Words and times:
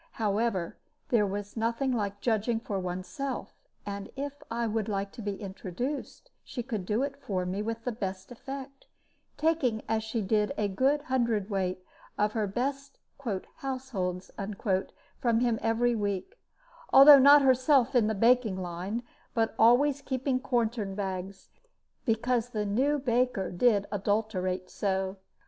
However, 0.13 0.79
there 1.09 1.27
was 1.27 1.55
nothing 1.55 1.91
like 1.91 2.21
judging 2.21 2.59
for 2.59 2.79
one's 2.79 3.05
self; 3.07 3.53
and 3.85 4.09
if 4.15 4.33
I 4.49 4.65
would 4.65 4.89
like 4.89 5.11
to 5.11 5.21
be 5.21 5.35
introduced, 5.39 6.31
she 6.43 6.63
could 6.63 6.87
do 6.87 7.03
it 7.03 7.15
for 7.21 7.45
me 7.45 7.61
with 7.61 7.83
the 7.83 7.91
best 7.91 8.31
effect; 8.31 8.87
taking 9.37 9.83
as 9.87 10.03
she 10.03 10.23
did 10.23 10.53
a 10.57 10.67
good 10.67 11.03
hundred 11.03 11.51
weight 11.51 11.85
of 12.17 12.33
best 12.55 12.97
"households" 13.57 14.31
from 15.19 15.39
him 15.39 15.59
every 15.61 15.93
week, 15.93 16.33
although 16.91 17.19
not 17.19 17.43
herself 17.43 17.93
in 17.93 18.07
the 18.07 18.15
baking 18.15 18.57
line, 18.57 19.03
but 19.35 19.53
always 19.59 20.01
keeping 20.01 20.39
quartern 20.39 20.95
bags, 20.95 21.49
because 22.05 22.49
the 22.49 22.65
new 22.65 22.97
baker 22.97 23.51
did 23.51 23.85
adulterate 23.91 24.67
so. 24.67 25.17